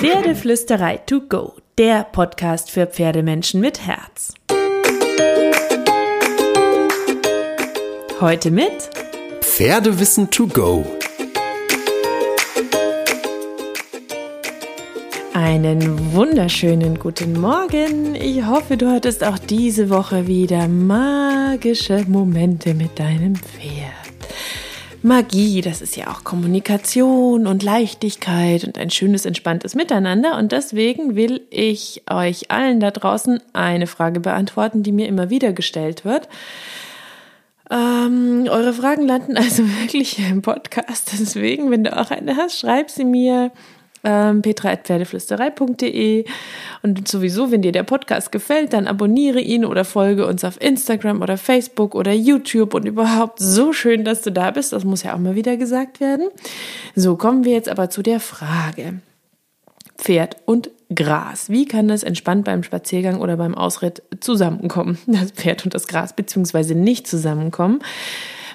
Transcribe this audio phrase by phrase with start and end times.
[0.00, 4.32] Pferdeflüsterei to go, der Podcast für Pferdemenschen mit Herz.
[8.18, 8.88] Heute mit
[9.42, 10.86] Pferdewissen to go.
[15.34, 18.14] Einen wunderschönen guten Morgen.
[18.14, 24.09] Ich hoffe, du hattest auch diese Woche wieder magische Momente mit deinem Pferd.
[25.02, 30.36] Magie, das ist ja auch Kommunikation und Leichtigkeit und ein schönes, entspanntes Miteinander.
[30.36, 35.54] Und deswegen will ich euch allen da draußen eine Frage beantworten, die mir immer wieder
[35.54, 36.28] gestellt wird.
[37.70, 41.12] Ähm, eure Fragen landen also wirklich im Podcast.
[41.18, 43.52] Deswegen, wenn du auch eine hast, schreib sie mir
[44.04, 46.24] ähm, petra.pferdeflüsterei.de
[46.82, 51.22] und sowieso, wenn dir der Podcast gefällt, dann abonniere ihn oder folge uns auf Instagram
[51.22, 54.72] oder Facebook oder YouTube und überhaupt so schön, dass du da bist.
[54.72, 56.28] Das muss ja auch mal wieder gesagt werden.
[56.94, 59.00] So, kommen wir jetzt aber zu der Frage.
[59.98, 61.50] Pferd und Gras.
[61.50, 64.98] Wie kann das entspannt beim Spaziergang oder beim Ausritt zusammenkommen?
[65.06, 67.80] Das Pferd und das Gras beziehungsweise nicht zusammenkommen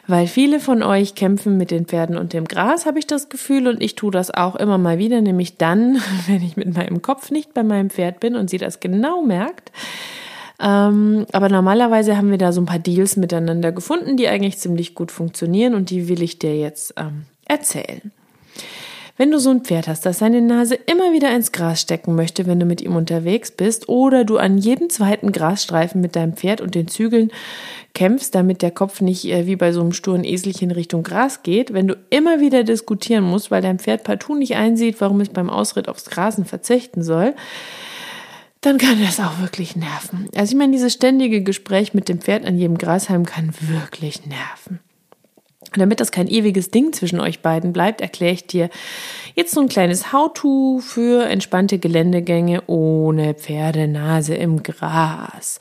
[0.07, 3.67] weil viele von euch kämpfen mit den Pferden und dem Gras, habe ich das Gefühl,
[3.67, 7.31] und ich tue das auch immer mal wieder, nämlich dann, wenn ich mit meinem Kopf
[7.31, 9.71] nicht bei meinem Pferd bin und sie das genau merkt.
[10.59, 14.95] Ähm, aber normalerweise haben wir da so ein paar Deals miteinander gefunden, die eigentlich ziemlich
[14.95, 18.11] gut funktionieren und die will ich dir jetzt ähm, erzählen.
[19.17, 22.47] Wenn du so ein Pferd hast, das seine Nase immer wieder ins Gras stecken möchte,
[22.47, 26.59] wenn du mit ihm unterwegs bist, oder du an jedem zweiten Grasstreifen mit deinem Pferd
[26.59, 27.31] und den Zügeln
[27.93, 31.71] kämpfst, damit der Kopf nicht äh, wie bei so einem sturen Eselchen Richtung Gras geht,
[31.71, 35.49] wenn du immer wieder diskutieren musst, weil dein Pferd partout nicht einsieht, warum es beim
[35.49, 37.35] Ausritt aufs Grasen verzichten soll,
[38.59, 40.27] dann kann das auch wirklich nerven.
[40.35, 44.79] Also ich meine, dieses ständige Gespräch mit dem Pferd an jedem Grashalm kann wirklich nerven.
[45.77, 48.69] Damit das kein ewiges Ding zwischen euch beiden bleibt, erkläre ich dir
[49.35, 55.59] jetzt so ein kleines How-To für entspannte Geländegänge ohne Pferdenase im Gras.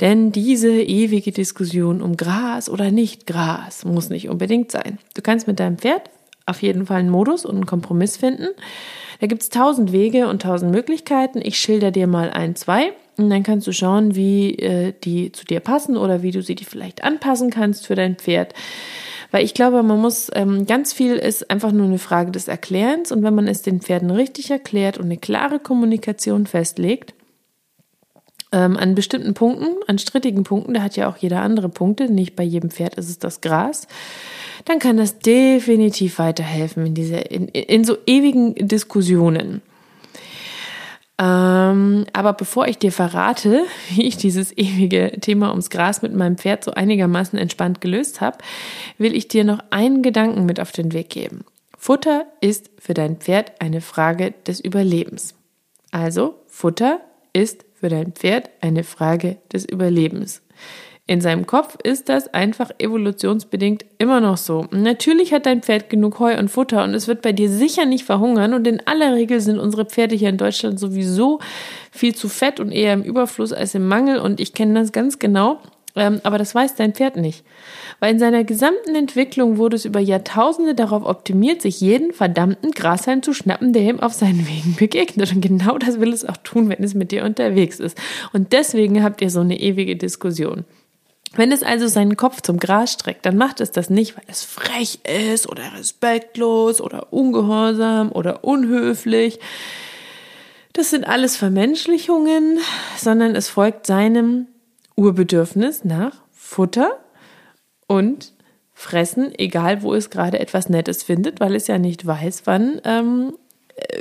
[0.00, 4.98] Denn diese ewige Diskussion um Gras oder nicht Gras muss nicht unbedingt sein.
[5.14, 6.02] Du kannst mit deinem Pferd
[6.46, 8.48] auf jeden Fall einen Modus und einen Kompromiss finden.
[9.20, 11.40] Da gibt's tausend Wege und tausend Möglichkeiten.
[11.42, 12.92] Ich schilder dir mal ein, zwei.
[13.16, 16.54] Und dann kannst du schauen, wie äh, die zu dir passen oder wie du sie
[16.54, 18.52] dir vielleicht anpassen kannst für dein Pferd.
[19.30, 23.12] Weil ich glaube, man muss, ähm, ganz viel ist einfach nur eine Frage des Erklärens.
[23.12, 27.14] Und wenn man es den Pferden richtig erklärt und eine klare Kommunikation festlegt,
[28.52, 32.36] ähm, an bestimmten Punkten, an strittigen Punkten, da hat ja auch jeder andere Punkte, nicht
[32.36, 33.88] bei jedem Pferd ist es das Gras,
[34.64, 39.62] dann kann das definitiv weiterhelfen in diese, in, in so ewigen Diskussionen.
[41.18, 46.36] Ähm, aber bevor ich dir verrate, wie ich dieses ewige Thema ums Gras mit meinem
[46.36, 48.38] Pferd so einigermaßen entspannt gelöst habe,
[48.98, 51.44] will ich dir noch einen Gedanken mit auf den Weg geben.
[51.78, 55.34] Futter ist für dein Pferd eine Frage des Überlebens.
[55.90, 57.00] Also, Futter
[57.32, 60.42] ist für dein Pferd eine Frage des Überlebens.
[61.08, 64.66] In seinem Kopf ist das einfach evolutionsbedingt immer noch so.
[64.72, 68.04] Natürlich hat dein Pferd genug Heu und Futter und es wird bei dir sicher nicht
[68.04, 71.38] verhungern und in aller Regel sind unsere Pferde hier in Deutschland sowieso
[71.92, 75.20] viel zu fett und eher im Überfluss als im Mangel und ich kenne das ganz
[75.20, 75.60] genau.
[75.94, 77.44] Ähm, aber das weiß dein Pferd nicht.
[78.00, 83.22] Weil in seiner gesamten Entwicklung wurde es über Jahrtausende darauf optimiert, sich jeden verdammten Grashalm
[83.22, 85.32] zu schnappen, der ihm auf seinen Wegen begegnet.
[85.32, 87.96] Und genau das will es auch tun, wenn es mit dir unterwegs ist.
[88.32, 90.64] Und deswegen habt ihr so eine ewige Diskussion.
[91.36, 94.42] Wenn es also seinen Kopf zum Gras streckt, dann macht es das nicht, weil es
[94.42, 99.38] frech ist oder respektlos oder ungehorsam oder unhöflich.
[100.72, 102.58] Das sind alles Vermenschlichungen,
[102.98, 104.46] sondern es folgt seinem
[104.94, 106.98] Urbedürfnis nach Futter
[107.86, 108.32] und
[108.72, 113.32] Fressen, egal wo es gerade etwas Nettes findet, weil es ja nicht weiß, wann ähm,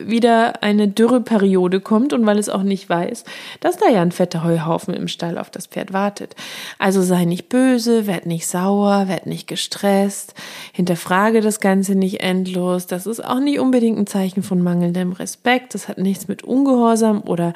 [0.01, 3.25] wieder eine Dürreperiode kommt und weil es auch nicht weiß,
[3.59, 6.35] dass da ja ein fetter Heuhaufen im Stall auf das Pferd wartet.
[6.79, 10.33] Also sei nicht böse, werd nicht sauer, werd nicht gestresst,
[10.71, 12.87] hinterfrage das Ganze nicht endlos.
[12.87, 15.73] Das ist auch nicht unbedingt ein Zeichen von mangelndem Respekt.
[15.73, 17.53] Das hat nichts mit Ungehorsam oder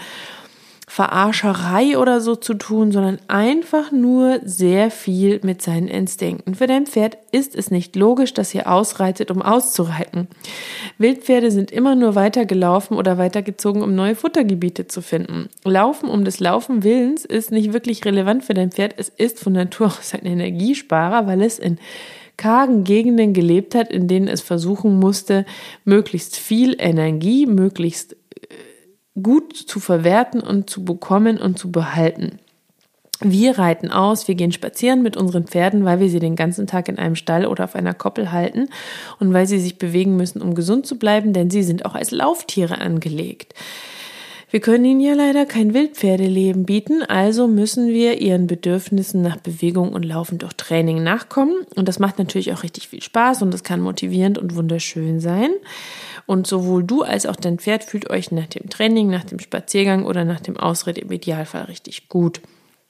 [1.00, 6.56] Verarscherei oder so zu tun, sondern einfach nur sehr viel mit seinen Instinkten.
[6.56, 10.28] Für dein Pferd ist es nicht logisch, dass ihr ausreitet, um auszureiten.
[10.98, 15.48] Wildpferde sind immer nur weitergelaufen oder weitergezogen, um neue Futtergebiete zu finden.
[15.64, 18.96] Laufen um des Laufen Willens ist nicht wirklich relevant für dein Pferd.
[18.98, 21.80] Es ist von Natur aus ein Energiesparer, weil es in
[22.36, 25.46] kargen Gegenden gelebt hat, in denen es versuchen musste,
[25.86, 28.18] möglichst viel Energie, möglichst
[29.22, 32.40] gut zu verwerten und zu bekommen und zu behalten.
[33.22, 36.88] Wir reiten aus, wir gehen spazieren mit unseren Pferden, weil wir sie den ganzen Tag
[36.88, 38.70] in einem Stall oder auf einer Koppel halten
[39.20, 42.12] und weil sie sich bewegen müssen, um gesund zu bleiben, denn sie sind auch als
[42.12, 43.54] Lauftiere angelegt.
[44.52, 49.94] Wir können ihnen ja leider kein Wildpferdeleben bieten, also müssen wir ihren Bedürfnissen nach Bewegung
[49.94, 51.54] und Laufen durch Training nachkommen.
[51.76, 55.52] Und das macht natürlich auch richtig viel Spaß und das kann motivierend und wunderschön sein.
[56.30, 60.06] Und sowohl du als auch dein Pferd fühlt euch nach dem Training, nach dem Spaziergang
[60.06, 62.40] oder nach dem Ausritt im Idealfall richtig gut.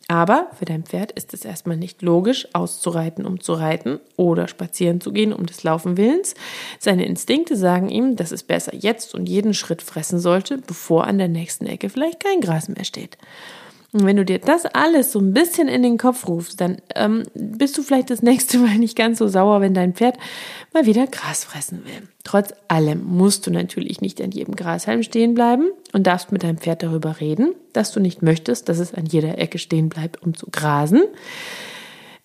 [0.10, 5.00] Aber für dein Pferd ist es erstmal nicht logisch, auszureiten, um zu reiten oder spazieren
[5.00, 6.34] zu gehen, um des Laufen willens.
[6.80, 11.18] Seine Instinkte sagen ihm, dass es besser jetzt und jeden Schritt fressen sollte, bevor an
[11.18, 13.18] der nächsten Ecke vielleicht kein Gras mehr steht.
[13.92, 17.24] Und wenn du dir das alles so ein bisschen in den Kopf rufst, dann ähm,
[17.34, 20.18] bist du vielleicht das nächste Mal nicht ganz so sauer, wenn dein Pferd
[20.74, 22.08] mal wieder Gras fressen will.
[22.24, 26.60] Trotz allem musst du natürlich nicht an jedem Grashalm stehen bleiben und darfst mit deinem
[26.60, 30.36] Pferd darüber reden, dass du nicht möchtest, dass es an jeder Ecke stehen bleibt, um
[30.36, 31.02] zu grasen.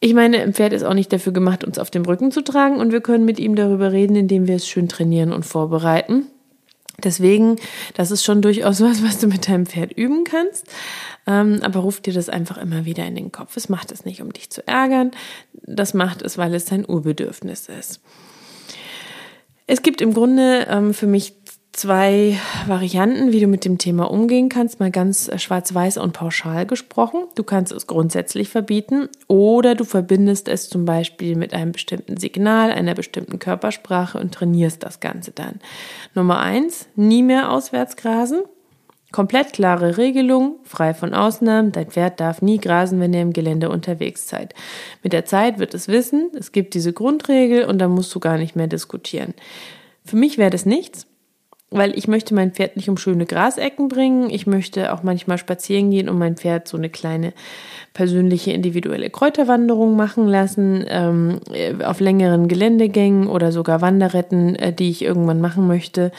[0.00, 2.76] Ich meine, ein Pferd ist auch nicht dafür gemacht, uns auf dem Rücken zu tragen
[2.76, 6.26] und wir können mit ihm darüber reden, indem wir es schön trainieren und vorbereiten.
[7.02, 7.56] Deswegen,
[7.94, 10.66] das ist schon durchaus was, was du mit deinem Pferd üben kannst.
[11.26, 13.56] Ähm, aber ruf dir das einfach immer wieder in den Kopf.
[13.56, 15.10] Es macht es nicht, um dich zu ärgern.
[15.52, 18.00] Das macht es, weil es dein Urbedürfnis ist.
[19.66, 21.43] Es gibt im Grunde ähm, für mich
[21.74, 26.66] zwei Varianten, wie du mit dem Thema umgehen kannst, mal ganz äh, schwarz-weiß und pauschal
[26.66, 27.24] gesprochen.
[27.34, 32.70] Du kannst es grundsätzlich verbieten oder du verbindest es zum Beispiel mit einem bestimmten Signal,
[32.70, 35.60] einer bestimmten Körpersprache und trainierst das Ganze dann.
[36.14, 38.42] Nummer eins, nie mehr auswärts grasen.
[39.10, 41.72] Komplett klare Regelung, frei von Ausnahmen.
[41.72, 44.54] Dein Pferd darf nie grasen, wenn ihr im Gelände unterwegs seid.
[45.02, 48.38] Mit der Zeit wird es wissen, es gibt diese Grundregel und da musst du gar
[48.38, 49.34] nicht mehr diskutieren.
[50.04, 51.06] Für mich wäre das nichts
[51.74, 54.30] weil ich möchte mein Pferd nicht um schöne Grasecken bringen.
[54.30, 57.32] Ich möchte auch manchmal spazieren gehen und mein Pferd so eine kleine
[57.92, 61.40] persönliche individuelle Kräuterwanderung machen lassen, ähm,
[61.84, 66.12] auf längeren Geländegängen oder sogar Wanderretten, äh, die ich irgendwann machen möchte.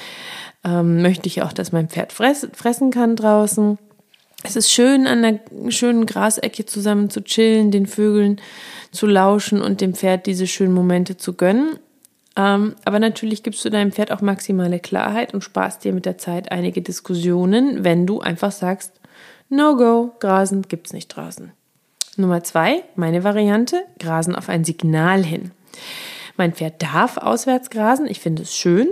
[0.66, 3.78] Ähm, möchte ich auch, dass mein Pferd fress, fressen kann draußen.
[4.44, 8.42] Es ist schön, an einer schönen Grasecke zusammen zu chillen, den Vögeln
[8.92, 11.80] zu lauschen und dem Pferd diese schönen Momente zu gönnen.
[12.36, 16.18] Ähm, aber natürlich gibst du deinem Pferd auch maximale Klarheit und sparst dir mit der
[16.18, 19.00] Zeit einige Diskussionen, wenn du einfach sagst,
[19.50, 21.52] no go, Grasen gibt's nicht draußen.
[22.18, 25.52] Nummer zwei, meine Variante, Grasen auf ein Signal hin.
[26.38, 28.88] Mein Pferd darf auswärts grasen, ich finde es schön.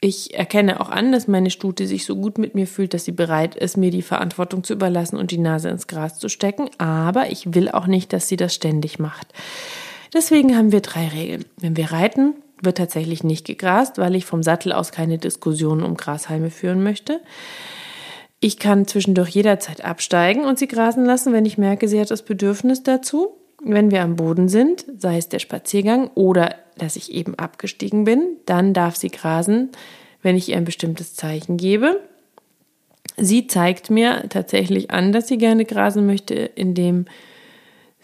[0.00, 3.12] Ich erkenne auch an, dass meine Stute sich so gut mit mir fühlt, dass sie
[3.12, 6.68] bereit ist, mir die Verantwortung zu überlassen und die Nase ins Gras zu stecken.
[6.78, 9.32] Aber ich will auch nicht, dass sie das ständig macht.
[10.12, 11.46] Deswegen haben wir drei Regeln.
[11.56, 15.96] Wenn wir reiten, wird tatsächlich nicht gegrast, weil ich vom Sattel aus keine Diskussionen um
[15.96, 17.20] Grashalme führen möchte.
[18.40, 22.22] Ich kann zwischendurch jederzeit absteigen und sie grasen lassen, wenn ich merke, sie hat das
[22.22, 23.36] Bedürfnis dazu.
[23.62, 28.36] Wenn wir am Boden sind, sei es der Spaziergang oder dass ich eben abgestiegen bin,
[28.44, 29.70] dann darf sie grasen,
[30.22, 32.00] wenn ich ihr ein bestimmtes Zeichen gebe.
[33.16, 37.06] Sie zeigt mir tatsächlich an, dass sie gerne grasen möchte, indem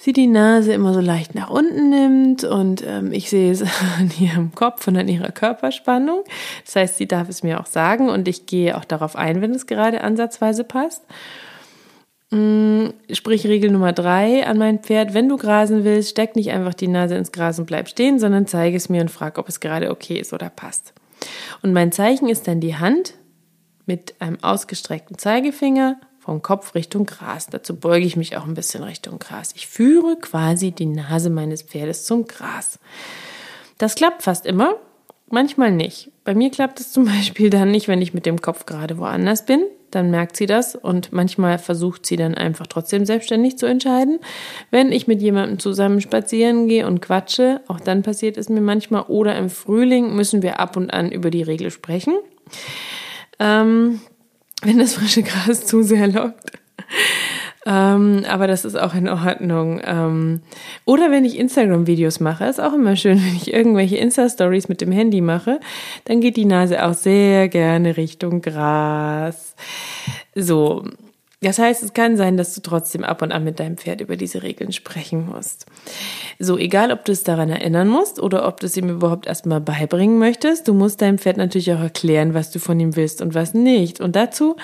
[0.02, 3.62] sie die Nase immer so leicht nach unten nimmt und ähm, ich sehe es
[3.98, 6.24] an ihrem Kopf und an ihrer Körperspannung.
[6.64, 9.52] Das heißt, sie darf es mir auch sagen und ich gehe auch darauf ein, wenn
[9.52, 11.04] es gerade ansatzweise passt.
[12.30, 16.74] Mm, sprich Regel Nummer drei an mein Pferd, wenn du grasen willst, steck nicht einfach
[16.74, 19.60] die Nase ins Gras und bleib stehen, sondern zeige es mir und frag, ob es
[19.60, 20.94] gerade okay ist oder passt.
[21.62, 23.14] Und mein Zeichen ist dann die Hand
[23.86, 27.48] mit einem ausgestreckten Zeigefinger vom Kopf Richtung Gras.
[27.48, 29.52] Dazu beuge ich mich auch ein bisschen Richtung Gras.
[29.56, 32.78] Ich führe quasi die Nase meines Pferdes zum Gras.
[33.78, 34.76] Das klappt fast immer,
[35.28, 36.12] manchmal nicht.
[36.22, 39.44] Bei mir klappt es zum Beispiel dann nicht, wenn ich mit dem Kopf gerade woanders
[39.46, 39.64] bin.
[39.90, 44.20] Dann merkt sie das und manchmal versucht sie dann einfach trotzdem selbstständig zu entscheiden.
[44.70, 49.02] Wenn ich mit jemandem zusammen spazieren gehe und quatsche, auch dann passiert es mir manchmal.
[49.08, 52.14] Oder im Frühling müssen wir ab und an über die Regel sprechen.
[53.40, 54.00] Ähm,
[54.62, 56.52] wenn das frische Gras zu sehr lockt.
[57.64, 59.80] Ähm, aber das ist auch in Ordnung.
[59.84, 60.40] Ähm,
[60.84, 64.90] oder wenn ich Instagram-Videos mache, ist auch immer schön, wenn ich irgendwelche Insta-Stories mit dem
[64.90, 65.60] Handy mache,
[66.04, 69.54] dann geht die Nase auch sehr gerne Richtung Gras.
[70.34, 70.84] So.
[71.42, 74.16] Das heißt, es kann sein, dass du trotzdem ab und an mit deinem Pferd über
[74.16, 75.66] diese Regeln sprechen musst.
[76.38, 79.60] So, egal ob du es daran erinnern musst oder ob du es ihm überhaupt erstmal
[79.60, 83.34] beibringen möchtest, du musst deinem Pferd natürlich auch erklären, was du von ihm willst und
[83.34, 84.00] was nicht.
[84.00, 84.56] Und dazu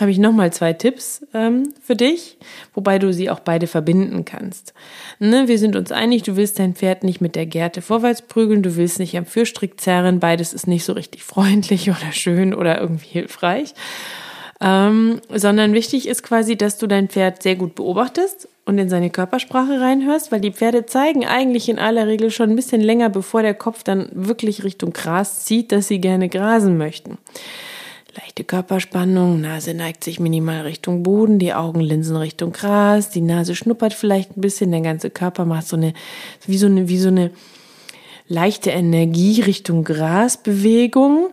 [0.00, 2.36] habe ich nochmal zwei Tipps ähm, für dich,
[2.74, 4.74] wobei du sie auch beide verbinden kannst.
[5.18, 8.62] Ne, wir sind uns einig, du willst dein Pferd nicht mit der Gerte vorwärts prügeln,
[8.62, 12.80] du willst nicht am Fürstrick zerren, beides ist nicht so richtig freundlich oder schön oder
[12.80, 13.74] irgendwie hilfreich.
[14.60, 19.08] Ähm, sondern wichtig ist quasi, dass du dein Pferd sehr gut beobachtest und in seine
[19.08, 23.42] Körpersprache reinhörst, weil die Pferde zeigen eigentlich in aller Regel schon ein bisschen länger, bevor
[23.42, 27.18] der Kopf dann wirklich Richtung Gras zieht, dass sie gerne grasen möchten.
[28.20, 33.94] Leichte Körperspannung, Nase neigt sich minimal Richtung Boden, die Augenlinsen Richtung Gras, die Nase schnuppert
[33.94, 35.92] vielleicht ein bisschen, der ganze Körper macht so eine,
[36.46, 37.30] wie so eine, wie so eine
[38.26, 41.30] leichte Energie Richtung Grasbewegung.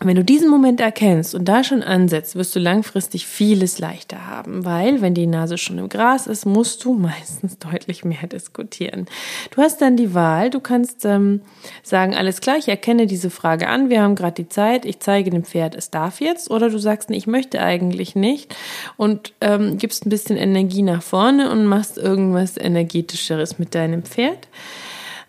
[0.00, 4.64] Wenn du diesen Moment erkennst und da schon ansetzt, wirst du langfristig vieles leichter haben,
[4.64, 9.06] weil wenn die Nase schon im Gras ist, musst du meistens deutlich mehr diskutieren.
[9.50, 11.40] Du hast dann die Wahl, du kannst ähm,
[11.82, 15.30] sagen, alles klar, ich erkenne diese Frage an, wir haben gerade die Zeit, ich zeige
[15.30, 18.54] dem Pferd, es darf jetzt, oder du sagst, nee, ich möchte eigentlich nicht.
[18.96, 24.46] Und ähm, gibst ein bisschen Energie nach vorne und machst irgendwas energetischeres mit deinem Pferd.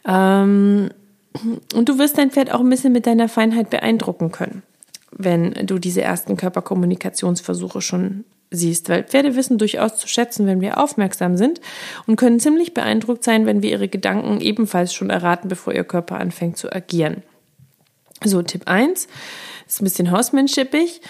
[0.07, 0.91] Ähm,
[1.73, 4.63] und du wirst dein Pferd auch ein bisschen mit deiner Feinheit beeindrucken können,
[5.11, 10.79] wenn du diese ersten Körperkommunikationsversuche schon siehst, weil Pferde wissen durchaus zu schätzen, wenn wir
[10.79, 11.61] aufmerksam sind
[12.07, 16.17] und können ziemlich beeindruckt sein, wenn wir ihre Gedanken ebenfalls schon erraten, bevor ihr Körper
[16.19, 17.23] anfängt zu agieren.
[18.23, 19.07] So, Tipp 1,
[19.67, 21.01] ist ein bisschen hausmannshipig,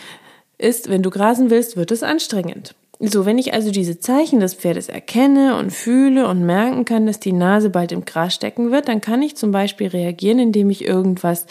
[0.57, 2.75] ist, wenn du grasen willst, wird es anstrengend.
[3.01, 7.21] So, wenn ich also diese Zeichen des Pferdes erkenne und fühle und merken kann, dass
[7.21, 10.83] die Nase bald im Gras stecken wird, dann kann ich zum Beispiel reagieren, indem ich
[10.83, 11.45] irgendwas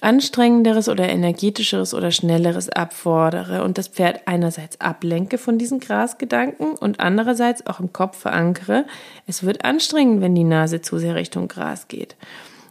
[0.00, 7.00] anstrengenderes oder energetischeres oder schnelleres abfordere und das Pferd einerseits ablenke von diesen Grasgedanken und
[7.00, 8.86] andererseits auch im Kopf verankere,
[9.26, 12.16] es wird anstrengend, wenn die Nase zu sehr Richtung Gras geht.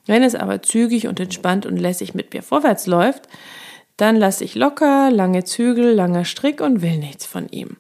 [0.08, 3.30] Wenn es aber zügig und entspannt und lässig mit mir vorwärts läuft,
[3.96, 7.78] dann lasse ich locker, lange Zügel, langer Strick und will nichts von ihm.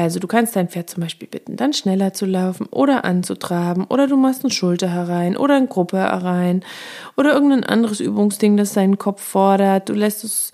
[0.00, 4.06] Also du kannst dein Pferd zum Beispiel bitten, dann schneller zu laufen oder anzutraben oder
[4.06, 6.64] du machst ein Schulter herein oder ein Gruppe herein
[7.16, 9.88] oder irgendein anderes Übungsding, das seinen Kopf fordert.
[9.88, 10.52] Du lässt es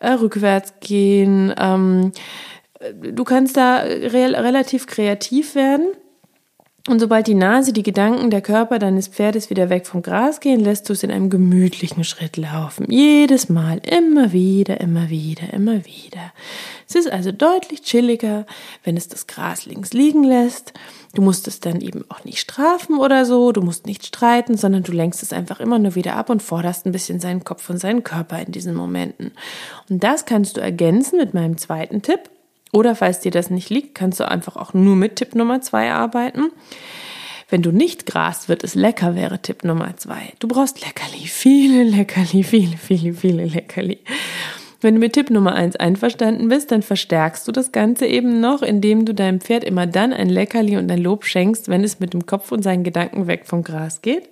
[0.00, 1.54] äh, rückwärts gehen.
[1.58, 2.12] Ähm,
[3.00, 5.88] du kannst da re relativ kreativ werden.
[6.88, 10.60] Und sobald die Nase, die Gedanken, der Körper deines Pferdes wieder weg vom Gras gehen,
[10.60, 12.86] lässt du es in einem gemütlichen Schritt laufen.
[12.90, 16.32] Jedes Mal, immer wieder, immer wieder, immer wieder.
[16.88, 18.46] Es ist also deutlich chilliger,
[18.82, 20.72] wenn es das Gras links liegen lässt.
[21.14, 24.82] Du musst es dann eben auch nicht strafen oder so, du musst nicht streiten, sondern
[24.82, 27.78] du lenkst es einfach immer nur wieder ab und forderst ein bisschen seinen Kopf und
[27.78, 29.32] seinen Körper in diesen Momenten.
[29.90, 32.30] Und das kannst du ergänzen mit meinem zweiten Tipp.
[32.72, 35.90] Oder falls dir das nicht liegt, kannst du einfach auch nur mit Tipp Nummer zwei
[35.92, 36.50] arbeiten.
[37.48, 40.32] Wenn du nicht grast, wird es lecker, wäre Tipp Nummer zwei.
[40.38, 43.98] Du brauchst Leckerli, viele Leckerli, viele, viele, viele Leckerli.
[44.80, 48.62] Wenn du mit Tipp Nummer eins einverstanden bist, dann verstärkst du das Ganze eben noch,
[48.62, 52.14] indem du deinem Pferd immer dann ein Leckerli und ein Lob schenkst, wenn es mit
[52.14, 54.28] dem Kopf und seinen Gedanken weg vom Gras geht.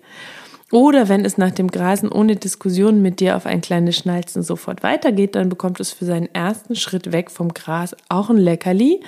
[0.71, 4.83] Oder wenn es nach dem Grasen ohne Diskussion mit dir auf ein kleines Schnalzen sofort
[4.83, 9.01] weitergeht, dann bekommt es für seinen ersten Schritt weg vom Gras auch ein Leckerli.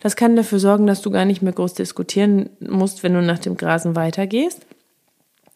[0.00, 3.40] Das kann dafür sorgen, dass du gar nicht mehr groß diskutieren musst, wenn du nach
[3.40, 4.60] dem Grasen weitergehst.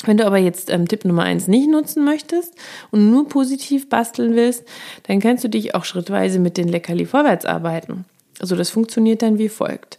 [0.05, 2.55] Wenn du aber jetzt ähm, Tipp Nummer eins nicht nutzen möchtest
[2.91, 4.65] und nur positiv basteln willst,
[5.05, 8.05] dann kannst du dich auch schrittweise mit den Leckerli vorwärts arbeiten.
[8.39, 9.99] Also das funktioniert dann wie folgt.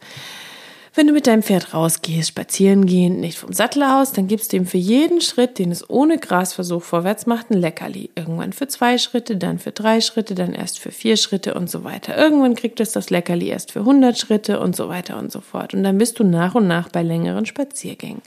[0.97, 4.57] Wenn du mit deinem Pferd rausgehst, spazieren gehen, nicht vom Sattel aus, dann gibst du
[4.57, 8.09] ihm für jeden Schritt, den es ohne Grasversuch vorwärts macht, ein Leckerli.
[8.15, 11.83] Irgendwann für zwei Schritte, dann für drei Schritte, dann erst für vier Schritte und so
[11.83, 12.17] weiter.
[12.17, 15.75] Irgendwann kriegt es das Leckerli erst für 100 Schritte und so weiter und so fort.
[15.75, 18.23] Und dann bist du nach und nach bei längeren Spaziergängen.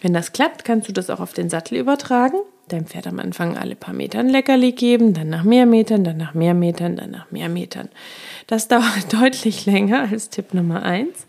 [0.00, 2.38] Wenn das klappt, kannst du das auch auf den Sattel übertragen.
[2.66, 6.34] Deinem Pferd am Anfang alle paar Metern Leckerli geben, dann nach mehr Metern, dann nach
[6.34, 7.88] mehr Metern, dann nach mehr Metern.
[8.48, 11.28] Das dauert deutlich länger als Tipp Nummer eins.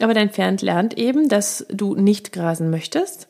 [0.00, 3.28] Aber dein Pferd lernt eben, dass du nicht grasen möchtest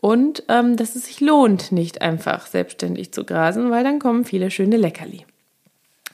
[0.00, 4.50] und ähm, dass es sich lohnt, nicht einfach selbstständig zu grasen, weil dann kommen viele
[4.50, 5.24] schöne Leckerli.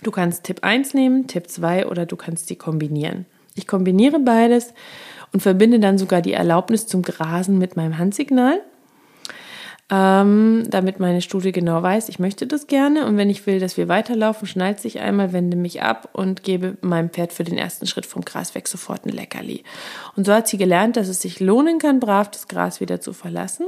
[0.02, 3.26] Du kannst Tipp 1 nehmen, Tipp 2 oder du kannst die kombinieren.
[3.54, 4.72] Ich kombiniere beides
[5.32, 8.60] und verbinde dann sogar die Erlaubnis zum Grasen mit meinem Handsignal
[9.90, 13.78] ähm, damit meine Studie genau weiß, ich möchte das gerne und wenn ich will, dass
[13.78, 17.86] wir weiterlaufen, schnallt sich einmal, wende mich ab und gebe meinem Pferd für den ersten
[17.86, 19.64] Schritt vom Gras weg sofort ein Leckerli.
[20.14, 23.14] Und so hat sie gelernt, dass es sich lohnen kann, brav das Gras wieder zu
[23.14, 23.66] verlassen.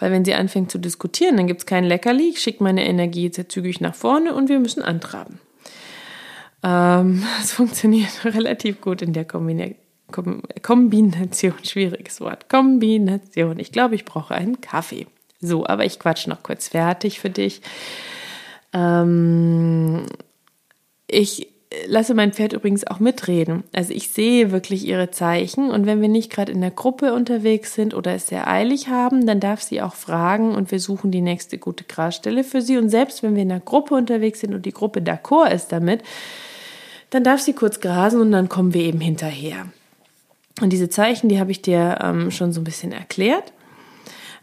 [0.00, 3.52] Weil wenn sie anfängt zu diskutieren, dann gibt's kein Leckerli, ich schicke meine Energie jetzt
[3.52, 5.38] zügig nach vorne und wir müssen antraben.
[6.64, 9.76] Ähm, es funktioniert relativ gut in der Kombination.
[10.62, 12.48] Kombination, schwieriges Wort.
[12.48, 13.58] Kombination.
[13.58, 15.06] Ich glaube, ich brauche einen Kaffee.
[15.40, 17.62] So, aber ich quatsch noch kurz fertig für dich.
[18.72, 20.06] Ähm,
[21.06, 21.48] ich
[21.86, 23.64] lasse mein Pferd übrigens auch mitreden.
[23.72, 27.74] Also ich sehe wirklich ihre Zeichen und wenn wir nicht gerade in der Gruppe unterwegs
[27.74, 31.20] sind oder es sehr eilig haben, dann darf sie auch fragen und wir suchen die
[31.20, 32.78] nächste gute Grasstelle für sie.
[32.78, 36.02] Und selbst wenn wir in der Gruppe unterwegs sind und die Gruppe d'accord ist damit,
[37.10, 39.66] dann darf sie kurz grasen und dann kommen wir eben hinterher.
[40.60, 43.52] Und diese Zeichen, die habe ich dir ähm, schon so ein bisschen erklärt.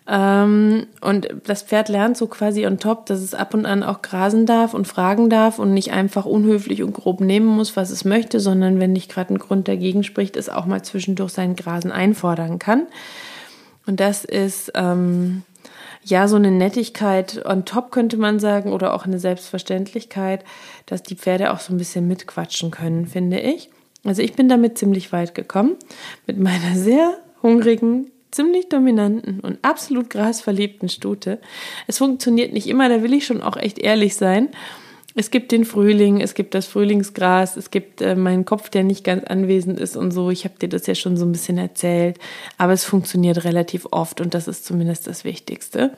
[0.08, 4.02] Ähm, und das Pferd lernt so quasi on top, dass es ab und an auch
[4.02, 8.06] grasen darf und fragen darf und nicht einfach unhöflich und grob nehmen muss, was es
[8.06, 11.92] möchte, sondern wenn nicht gerade ein Grund dagegen spricht, es auch mal zwischendurch sein Grasen
[11.92, 12.86] einfordern kann.
[13.88, 15.44] Und das ist ähm,
[16.04, 20.44] ja so eine Nettigkeit on top, könnte man sagen, oder auch eine Selbstverständlichkeit,
[20.86, 23.72] dass die Pferde auch so ein bisschen mitquatschen können, finde ich.
[24.04, 25.78] Also ich bin damit ziemlich weit gekommen
[26.28, 31.40] mit meiner sehr hungrigen, ziemlich dominanten und absolut grasverliebten Stute.
[31.88, 34.50] Es funktioniert nicht immer, da will ich schon auch echt ehrlich sein.
[35.18, 39.06] Es gibt den Frühling, es gibt das Frühlingsgras, es gibt äh, meinen Kopf, der nicht
[39.06, 40.30] ganz anwesend ist und so.
[40.30, 42.20] Ich habe dir das ja schon so ein bisschen erzählt,
[42.58, 45.92] aber es funktioniert relativ oft und das ist zumindest das Wichtigste.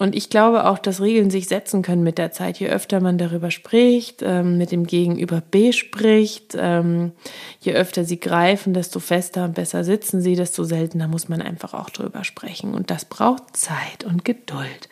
[0.00, 2.58] Und ich glaube auch, dass Regeln sich setzen können mit der Zeit.
[2.58, 7.12] Je öfter man darüber spricht, ähm, mit dem Gegenüber bespricht, ähm,
[7.60, 11.74] je öfter sie greifen, desto fester und besser sitzen sie, desto seltener muss man einfach
[11.74, 12.72] auch drüber sprechen.
[12.72, 14.88] Und das braucht Zeit und Geduld.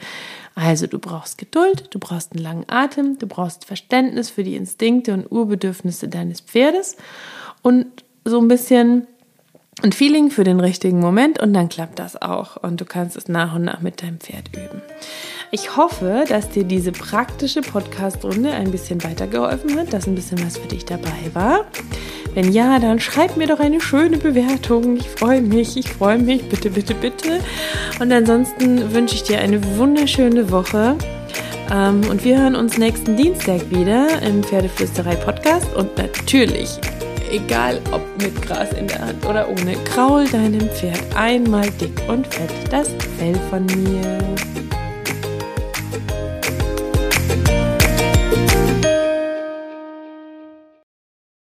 [0.54, 5.14] Also du brauchst Geduld, du brauchst einen langen Atem, du brauchst Verständnis für die Instinkte
[5.14, 6.98] und Urbedürfnisse deines Pferdes
[7.62, 7.86] und
[8.26, 9.06] so ein bisschen
[9.82, 13.28] ein Feeling für den richtigen Moment und dann klappt das auch und du kannst es
[13.28, 14.82] nach und nach mit deinem Pferd üben.
[15.50, 20.58] Ich hoffe, dass dir diese praktische Podcast-Runde ein bisschen weitergeholfen hat, dass ein bisschen was
[20.58, 21.64] für dich dabei war.
[22.34, 24.96] Wenn ja, dann schreib mir doch eine schöne Bewertung.
[24.96, 27.40] Ich freue mich, ich freue mich, bitte, bitte, bitte.
[28.00, 30.96] Und ansonsten wünsche ich dir eine wunderschöne Woche.
[31.72, 36.78] Ähm, und wir hören uns nächsten Dienstag wieder im Pferdeflüsterei Podcast und natürlich
[37.30, 42.26] egal ob mit Gras in der Hand oder ohne, kraul deinem Pferd einmal dick und
[42.26, 44.18] fett das Fell von mir.